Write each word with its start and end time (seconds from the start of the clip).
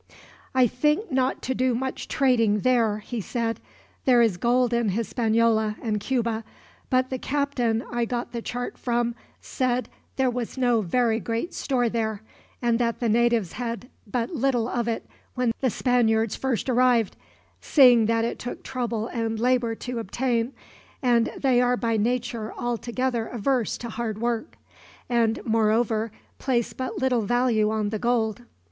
"I 0.55 0.65
think 0.65 1.11
not 1.11 1.43
to 1.43 1.53
do 1.53 1.75
much 1.75 2.07
trading 2.07 2.61
there," 2.61 2.97
he 2.97 3.21
said. 3.21 3.59
"There 4.05 4.19
is 4.23 4.37
gold 4.37 4.73
in 4.73 4.89
Hispaniola 4.89 5.75
and 5.79 5.99
Cuba; 5.99 6.43
but 6.89 7.11
the 7.11 7.19
captain 7.19 7.83
I 7.91 8.05
got 8.05 8.31
the 8.31 8.41
chart 8.41 8.79
from 8.79 9.13
said 9.41 9.89
there 10.15 10.31
was 10.31 10.57
no 10.57 10.81
very 10.81 11.19
great 11.19 11.53
store 11.53 11.87
there, 11.87 12.23
and 12.63 12.79
that 12.79 12.99
the 12.99 13.09
natives 13.09 13.51
had 13.51 13.89
but 14.07 14.31
little 14.31 14.67
of 14.67 14.87
it 14.87 15.05
when 15.35 15.51
the 15.61 15.69
Spaniards 15.69 16.35
first 16.35 16.67
arrived; 16.67 17.15
seeing 17.59 18.07
that 18.07 18.25
it 18.25 18.39
took 18.39 18.63
trouble 18.63 19.05
and 19.05 19.39
labor 19.39 19.75
to 19.75 19.99
obtain, 19.99 20.51
and 21.03 21.31
they 21.37 21.61
are 21.61 21.77
by 21.77 21.95
nature 21.95 22.51
altogether 22.57 23.27
averse 23.27 23.77
to 23.77 23.87
hard 23.89 24.17
work, 24.19 24.55
and 25.07 25.45
moreover 25.45 26.11
place 26.39 26.73
but 26.73 26.97
little 26.97 27.21
value 27.21 27.69
on 27.69 27.89
the 27.91 27.99
gold. 27.99 28.41